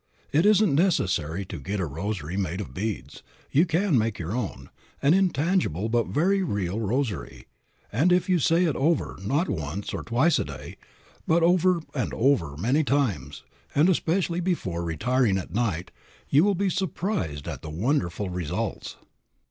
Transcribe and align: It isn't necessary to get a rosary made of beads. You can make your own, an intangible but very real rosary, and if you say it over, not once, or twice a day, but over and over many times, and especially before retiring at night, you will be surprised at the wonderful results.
It 0.31 0.47
isn't 0.47 0.73
necessary 0.73 1.45
to 1.45 1.59
get 1.59 1.79
a 1.79 1.85
rosary 1.85 2.35
made 2.35 2.59
of 2.59 2.73
beads. 2.73 3.21
You 3.51 3.67
can 3.67 3.99
make 3.99 4.17
your 4.17 4.31
own, 4.31 4.71
an 4.99 5.13
intangible 5.13 5.89
but 5.89 6.07
very 6.07 6.41
real 6.41 6.79
rosary, 6.79 7.45
and 7.91 8.11
if 8.11 8.27
you 8.27 8.39
say 8.39 8.63
it 8.63 8.75
over, 8.75 9.19
not 9.21 9.47
once, 9.47 9.93
or 9.93 10.01
twice 10.01 10.39
a 10.39 10.43
day, 10.45 10.77
but 11.27 11.43
over 11.43 11.81
and 11.93 12.15
over 12.15 12.57
many 12.57 12.83
times, 12.83 13.43
and 13.75 13.89
especially 13.89 14.39
before 14.39 14.83
retiring 14.83 15.37
at 15.37 15.53
night, 15.53 15.91
you 16.29 16.43
will 16.43 16.55
be 16.55 16.71
surprised 16.71 17.47
at 17.47 17.61
the 17.61 17.69
wonderful 17.69 18.27
results. 18.31 18.95